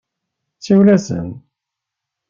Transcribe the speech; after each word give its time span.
Siwel-asen. 0.63 1.29